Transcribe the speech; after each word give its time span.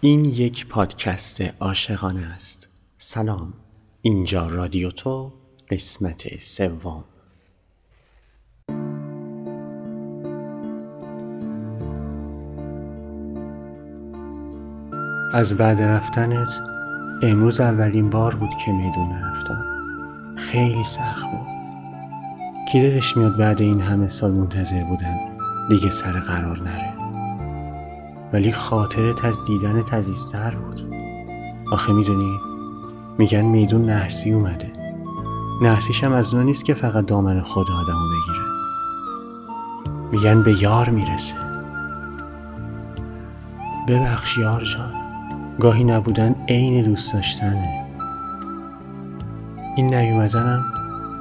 این 0.00 0.24
یک 0.24 0.66
پادکست 0.66 1.42
عاشقانه 1.60 2.20
است. 2.20 2.82
سلام. 2.98 3.52
اینجا 4.02 4.46
رادیو 4.46 4.90
تو 4.90 5.32
قسمت 5.70 6.40
سوم. 6.40 7.04
از 15.34 15.54
بعد 15.54 15.82
رفتنت 15.82 16.50
امروز 17.22 17.60
اولین 17.60 18.10
بار 18.10 18.34
بود 18.34 18.54
که 18.64 18.72
میدون 18.72 19.10
رفتم. 19.22 19.64
خیلی 20.36 20.84
سخت 20.84 21.30
بود. 21.30 21.46
کی 22.72 22.80
دلش 22.80 23.16
میاد 23.16 23.36
بعد 23.36 23.62
این 23.62 23.80
همه 23.80 24.08
سال 24.08 24.32
منتظر 24.34 24.84
بودن؟ 24.84 25.18
دیگه 25.70 25.90
سر 25.90 26.12
قرار 26.12 26.62
نره. 26.62 26.87
ولی 28.32 28.52
خاطرت 28.52 29.24
از 29.24 29.46
دیدن 29.46 29.82
عزیزتر 29.92 30.50
بود. 30.50 30.94
آخه 31.72 31.92
می‌دونی 31.92 32.38
میگن 33.18 33.46
میدون 33.46 33.90
نحسی 33.90 34.32
اومده. 34.32 34.70
نحسیش 35.62 36.04
هم 36.04 36.12
از 36.12 36.34
اون 36.34 36.44
نیست 36.44 36.64
که 36.64 36.74
فقط 36.74 37.06
دامن 37.06 37.40
خود 37.40 37.66
آدمو 37.70 38.08
بگیره. 38.08 38.44
میگن 40.12 40.42
به 40.42 40.62
یار 40.62 40.88
می‌رسه. 40.88 41.34
ببخش 43.88 44.38
یار 44.38 44.64
جان 44.64 44.92
گاهی 45.60 45.84
نبودن 45.84 46.34
عین 46.48 46.84
دوست 46.84 47.12
داشتنه. 47.12 47.86
این 49.76 49.94
نیومدنم 49.94 50.64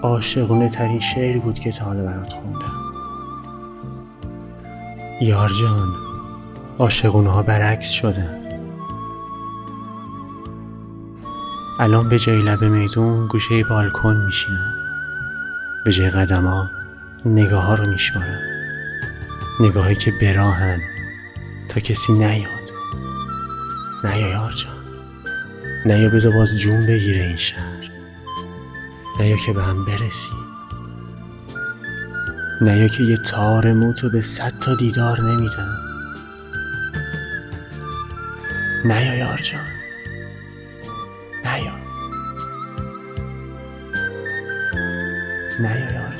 عاشقونه 0.03 0.69
ترین 0.69 0.99
شعری 0.99 1.39
بود 1.39 1.59
که 1.59 1.71
تا 1.71 1.85
حالا 1.85 2.03
برات 2.03 2.33
خوندم. 2.33 2.77
یار 5.21 5.49
جان 5.61 6.06
عاشقونه 6.79 7.29
ها 7.29 7.43
برعکس 7.43 7.89
شدن 7.89 8.47
الان 11.79 12.09
به 12.09 12.19
جای 12.19 12.41
لب 12.41 12.63
میدون 12.63 13.27
گوشه 13.27 13.63
بالکن 13.63 14.15
میشینم 14.25 14.73
به 15.85 15.91
جای 15.91 16.09
قدم 16.09 16.45
ها 16.45 16.69
نگاه 17.25 17.63
ها 17.63 17.75
رو 17.75 17.85
میشمارم 17.85 18.39
نگاهی 19.59 19.95
که 19.95 20.13
براهن 20.21 20.79
تا 21.69 21.79
کسی 21.79 22.13
نیاد. 22.13 22.71
نیا 24.03 24.27
یار 24.27 24.51
جان 24.51 24.77
نیا 25.85 26.09
بذار 26.09 26.33
باز 26.33 26.59
جون 26.59 26.85
بگیره 26.85 27.23
این 27.23 27.37
شهر. 27.37 27.91
نیا 29.19 29.37
که 29.45 29.53
به 29.53 29.63
هم 29.63 29.85
برسیم 29.85 30.37
نیا 32.61 32.87
که 32.87 33.03
یه 33.03 33.17
تار 33.17 33.73
موتو 33.73 34.09
به 34.09 34.21
صد 34.21 34.53
تا 34.61 34.75
دیدار 34.75 35.21
نمیدم 35.21 35.86
نیا 38.85 39.15
یار 39.15 39.37
جان. 39.37 39.67
نیا. 41.43 41.73
نیا 45.59 45.91
یار. 45.91 46.16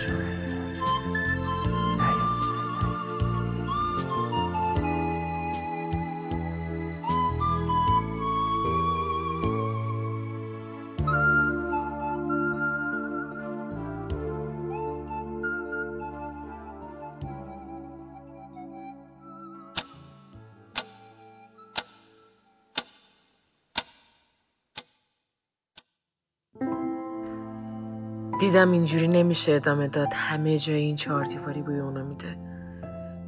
دیدم 28.39 28.71
اینجوری 28.71 29.07
نمیشه 29.07 29.51
ادامه 29.51 29.87
داد. 29.87 30.07
همه 30.13 30.59
جای 30.59 30.75
این 30.75 30.95
چهار 30.95 31.25
دیواری 31.25 31.61
بوی 31.61 31.79
اونو 31.79 32.05
میده. 32.05 32.37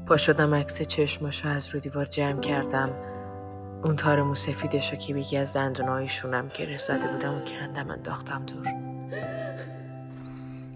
پا 0.08 0.18
شدم 0.18 0.56
عکس 0.56 0.82
چشماشو 0.82 1.48
از 1.48 1.68
رو 1.68 1.80
دیوار 1.80 2.06
جمع 2.06 2.40
کردم. 2.40 2.90
اون 3.84 3.96
تار 3.96 4.24
مو 4.24 4.36
سفیدشو 4.36 4.96
که 4.96 5.14
بیگی 5.14 5.38
از 5.38 5.54
دندونای 5.54 6.08
شونم 6.08 6.52
گره 6.54 6.78
زده 6.78 7.08
بودم 7.08 7.36
و 7.36 7.40
کندم 7.40 7.90
انداختم 7.90 8.46
دور. 8.46 8.68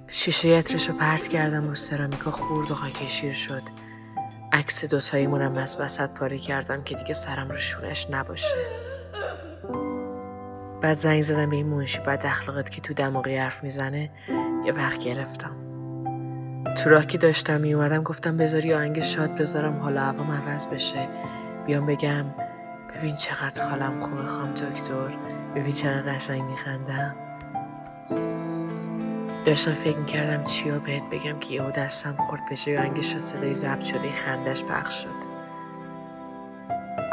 شیشه 0.08 0.58
عطرشو 0.58 0.94
پرت 0.94 1.28
کردم 1.28 1.68
رو 1.68 1.76
سرامیکا 1.76 2.32
خورد 2.32 2.72
و 2.72 2.76
خاک 2.76 3.08
شیر 3.08 3.34
شد. 3.34 3.64
عکس 4.54 4.86
دوتاییمونم 4.86 5.56
از 5.56 5.78
وسط 5.80 6.10
پاره 6.10 6.38
کردم 6.38 6.84
که 6.84 6.96
دیگه 6.96 7.14
سرم 7.14 7.50
رو 7.50 7.58
شونش 7.58 8.08
نباشه. 8.10 8.93
بعد 10.84 10.98
زنگ 10.98 11.22
زدم 11.22 11.50
به 11.50 11.56
این 11.56 11.68
منشی 11.68 12.00
بعد 12.00 12.26
اخلاقت 12.26 12.70
که 12.70 12.82
تو 12.82 12.94
دماغی 12.94 13.36
حرف 13.36 13.64
می‌زنه 13.64 14.12
یه 14.66 14.74
وقت 14.74 15.04
گرفتم. 15.04 15.56
تو 16.78 16.90
راه 16.90 17.06
که 17.06 17.18
داشتم 17.18 17.62
میومدم 17.62 18.04
گفتم 18.04 18.38
بذاری 18.38 18.74
آهنگ 18.74 19.02
شاد 19.02 19.36
بذارم 19.36 19.80
حالا 19.80 20.02
هوام 20.02 20.32
عوض 20.32 20.68
بشه. 20.68 21.10
بیام 21.66 21.86
بگم 21.86 22.26
ببین 22.96 23.16
چقدر 23.16 23.64
حالم 23.64 24.02
خوبه 24.02 24.22
خام 24.24 24.52
دکتر. 24.52 25.18
ببین 25.56 25.72
چقدر 25.72 26.14
قشنگ 26.14 26.42
میخندم. 26.42 27.16
داشتم 29.46 29.74
فکر 29.74 29.98
می‌کردم 29.98 30.44
چیا 30.44 30.80
بهت 30.80 31.04
بگم 31.12 31.40
که 31.40 31.54
یهو 31.54 31.72
دستم 31.72 32.16
خورد 32.30 32.42
به 32.50 32.56
جای 32.56 32.78
آهنگ 32.78 33.02
شد 33.02 33.20
صدای 33.20 33.54
ضبط 33.54 33.84
شده 33.84 34.12
خندش 34.12 34.64
پخش 34.64 35.04
شد. 35.04 35.33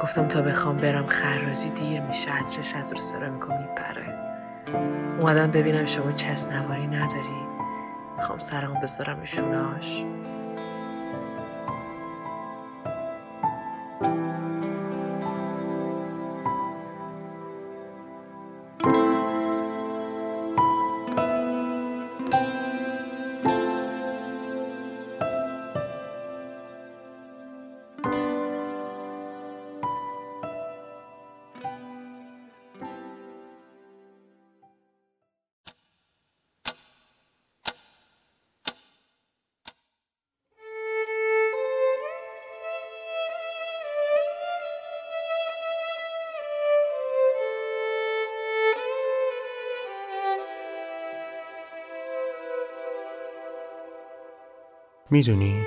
گفتم 0.00 0.28
تا 0.28 0.42
بخوام 0.42 0.76
برم 0.76 1.06
خرازی 1.06 1.70
دیر 1.70 2.00
میشه 2.00 2.30
عطرش 2.30 2.74
از 2.74 2.92
رو 2.92 2.98
سرامیکو 2.98 3.52
میپره. 3.52 4.18
اومدم 5.18 5.50
ببینم 5.50 5.86
شما 5.86 6.12
چسنواری 6.12 6.86
نداری. 6.86 7.48
می‌خوام 8.16 8.38
سرمو 8.38 8.80
بذارم 8.80 9.24
شوناش 9.24 10.04
می‌دونی 55.10 55.60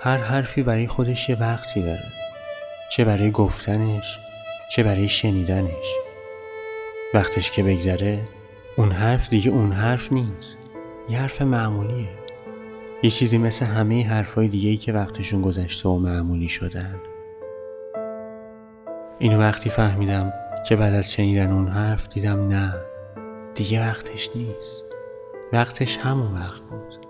هر 0.00 0.16
حرفی 0.16 0.62
برای 0.62 0.86
خودش 0.86 1.28
یه 1.28 1.36
وقتی 1.40 1.82
داره. 1.82 2.04
چه 2.90 3.04
برای 3.04 3.30
گفتنش 3.30 4.18
چه 4.70 4.82
برای 4.82 5.08
شنیدنش. 5.08 5.94
وقتش 7.14 7.50
که 7.50 7.62
بگذره 7.62 8.24
اون 8.76 8.92
حرف 8.92 9.28
دیگه 9.28 9.50
اون 9.50 9.72
حرف 9.72 10.12
نیست. 10.12 10.58
یه 11.08 11.18
حرف 11.18 11.42
معمولیه. 11.42 12.08
یه 13.02 13.10
چیزی 13.10 13.38
مثل 13.38 13.66
همه 13.66 14.06
حرفای 14.06 14.48
دیگه 14.48 14.70
ای 14.70 14.76
که 14.76 14.92
وقتشون 14.92 15.42
گذشته 15.42 15.88
و 15.88 15.98
معمولی 15.98 16.48
شدن. 16.48 17.00
اینو 19.18 19.38
وقتی 19.38 19.70
فهمیدم 19.70 20.32
که 20.68 20.76
بعد 20.76 20.94
از 20.94 21.12
شنیدن 21.12 21.52
اون 21.52 21.68
حرف 21.68 22.08
دیدم 22.08 22.48
نه 22.48 22.74
دیگه 23.54 23.88
وقتش 23.88 24.30
نیست. 24.34 24.84
وقتش 25.52 25.96
همون 25.96 26.34
وقت 26.34 26.62
بود. 26.62 27.03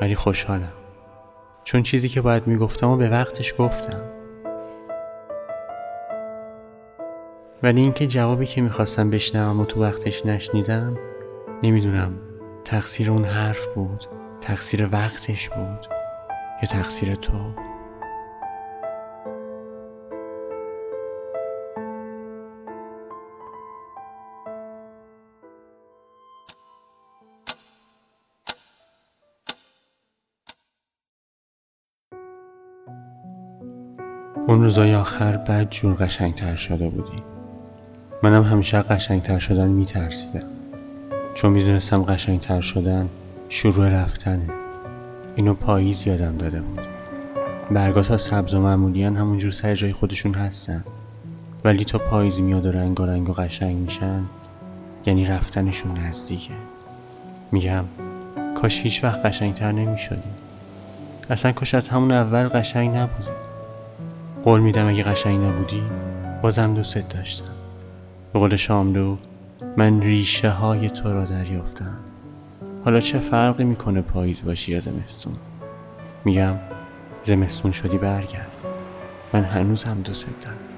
ولی 0.00 0.14
خوشحالم. 0.14 0.72
چون 1.64 1.82
چیزی 1.82 2.08
که 2.08 2.20
باید 2.20 2.46
می‌گفتم 2.46 2.88
و 2.88 2.96
به 2.96 3.08
وقتش 3.08 3.54
گفتم. 3.58 4.02
ولی 7.62 7.80
اینکه 7.80 8.06
جوابی 8.06 8.46
که 8.46 8.60
می‌خواستم 8.60 9.10
بشنوم 9.10 9.60
و 9.60 9.64
تو 9.64 9.82
وقتش 9.82 10.26
نشنیدم 10.26 10.98
نمی‌دونم 11.62 12.18
تقصیر 12.64 13.10
اون 13.10 13.24
حرف 13.24 13.66
بود 13.66 14.04
تقصیر 14.40 14.88
وقتش 14.92 15.48
بود 15.48 15.86
یا 16.62 16.68
تقصیر 16.68 17.14
تو. 17.14 17.32
اون 34.48 34.62
روزای 34.62 34.94
آخر 34.94 35.36
بد 35.36 35.70
جور 35.70 35.94
قشنگتر 35.94 36.56
شده 36.56 36.88
بودی 36.88 37.22
منم 38.22 38.42
همیشه 38.42 38.82
قشنگتر 38.82 39.38
شدن 39.38 39.68
میترسیدم. 39.68 40.46
چون 41.34 41.52
می‌دونستم 41.52 42.02
قشنگتر 42.02 42.60
شدن 42.60 43.08
شروع 43.48 43.88
رفتنه 43.88 44.50
اینو 45.36 45.54
پاییز 45.54 46.06
یادم 46.06 46.36
داده 46.36 46.60
بود. 46.60 46.80
برگات 47.70 48.08
ها 48.08 48.16
سبز 48.16 48.54
و 48.54 48.60
معمولیان 48.60 49.16
همونجور 49.16 49.50
سر 49.50 49.74
جای 49.74 49.92
خودشون 49.92 50.34
هستن. 50.34 50.84
ولی 51.64 51.84
تا 51.84 51.98
پاییز 51.98 52.40
میاد 52.40 52.66
و 52.66 52.72
رنگ 52.72 53.00
و 53.00 53.06
رنگ 53.06 53.30
و 53.30 53.32
قشنگ 53.32 53.76
میشن 53.76 54.22
یعنی 55.06 55.24
رفتنشون 55.26 55.98
نزدیکه. 55.98 56.54
میگم 57.52 57.84
کاش 58.54 58.80
هیچ 58.80 59.04
وقت 59.04 59.26
قشنگتر 59.26 59.72
نمی‌شدیم. 59.72 60.34
اصلا 61.30 61.52
کاش 61.52 61.74
از 61.74 61.88
همون 61.88 62.12
اول 62.12 62.48
قشنگ 62.48 62.96
نبودی 62.96 63.45
قول 64.46 64.60
میدم 64.60 64.88
اگه 64.88 65.02
قشنگ 65.02 65.44
نبودی 65.44 65.82
بازم 66.42 66.74
دوست 66.74 66.98
داشتم. 66.98 67.52
به 68.32 68.38
قول 68.38 68.56
شاملو 68.56 69.16
من 69.76 70.00
ریشه 70.00 70.50
های 70.50 70.90
تو 70.90 71.12
را 71.12 71.24
دریافتم. 71.24 71.96
حالا 72.84 73.00
چه 73.00 73.18
فرقی 73.18 73.64
می‌کنه 73.64 74.00
پاییز 74.00 74.44
باشی 74.44 74.72
یا 74.72 74.80
زمستون؟ 74.80 75.34
میگم 76.24 76.54
زمستون 77.22 77.72
شدی 77.72 77.98
برگرد. 77.98 78.64
من 79.32 79.44
هنوز 79.44 79.84
هم 79.84 80.00
دوست 80.00 80.26
دارم. 80.40 80.75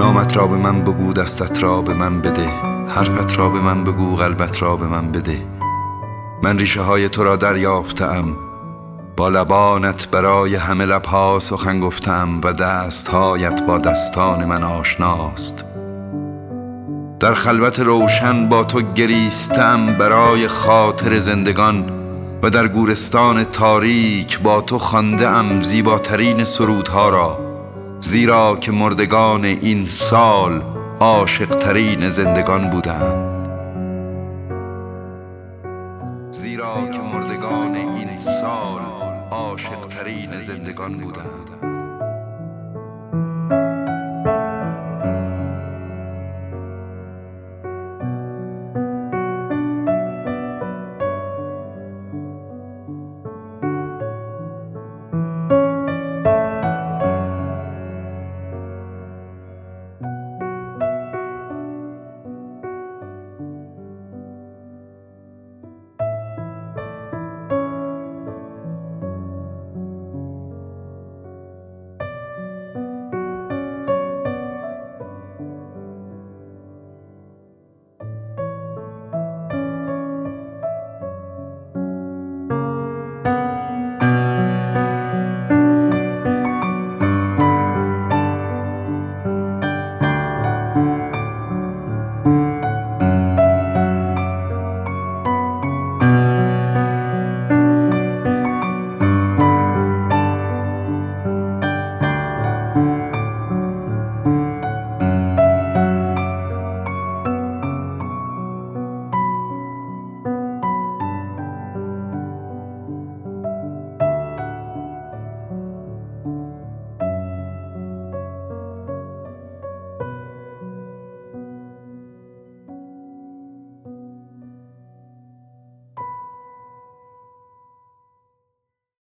نامت 0.00 0.36
را 0.36 0.46
به 0.46 0.56
من 0.56 0.80
بگو 0.80 1.12
دستت 1.12 1.62
را 1.62 1.82
به 1.82 1.94
من 1.94 2.20
بده. 2.20 2.48
حرفت 2.88 3.38
را 3.38 3.48
به 3.48 3.60
من 3.60 3.84
بگو 3.84 4.16
قلبت 4.16 4.62
را 4.62 4.76
به 4.76 4.86
من 4.86 5.12
بده. 5.12 5.42
من 6.42 6.58
ریشه 6.58 6.82
های 6.82 7.08
تو 7.08 7.24
را 7.24 7.36
دریافتم. 7.36 8.36
با 9.16 9.28
لبانت 9.28 10.08
برای 10.10 10.56
همه 10.56 10.86
لبها 10.86 11.38
سخن 11.38 11.80
گفتم 11.80 12.40
و 12.44 12.52
دستهایت 12.52 13.62
با 13.66 13.78
دستان 13.78 14.44
من 14.44 14.64
آشناست. 14.64 15.64
در 17.20 17.34
خلوت 17.34 17.80
روشن 17.80 18.48
با 18.48 18.64
تو 18.64 18.82
گریستم 18.94 19.94
برای 19.98 20.48
خاطر 20.48 21.18
زندگان 21.18 21.90
و 22.42 22.50
در 22.50 22.68
گورستان 22.68 23.44
تاریک 23.44 24.40
با 24.40 24.60
تو 24.60 24.78
خانده 24.78 25.28
ام 25.28 25.62
زیباترین 25.62 26.44
سرودها 26.44 27.08
را. 27.08 27.49
زیرا 28.00 28.56
که 28.60 28.72
مردگان 28.72 29.44
این 29.44 29.84
سال 29.84 30.62
عاشقترین 31.00 32.08
زندگان 32.08 32.70
بودند. 32.70 33.40
زیرا 36.30 36.88
که 36.92 36.98
مردگان 36.98 37.74
این 37.74 38.18
سال 38.18 38.80
عاشقترین 39.30 40.40
زندگان 40.40 40.92
بودند. 40.96 41.69